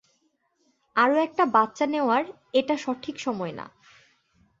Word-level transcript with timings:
আরো 0.95 1.15
একটা 1.17 1.43
বাচ্চা 1.45 1.85
নেওয়ার 1.85 2.23
এটা 2.53 2.75
সঠিক 2.77 3.15
সময় 3.19 3.51
না। 3.51 3.65